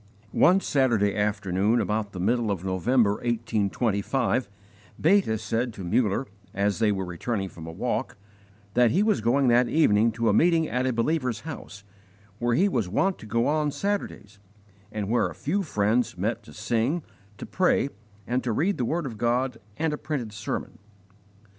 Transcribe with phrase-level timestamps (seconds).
[0.33, 4.49] One Saturday afternoon about the middle of November, 1825,
[4.99, 8.17] Beta said to Muller, as they were returning from a walk,
[8.73, 11.83] that he was going that evening to a meeting at a believer's house,
[12.39, 14.39] where he was wont to go on Saturdays,
[14.91, 17.03] and where a few friends met to sing,
[17.37, 17.89] to pray,
[18.25, 20.79] and to read the word of God and a printed sermon.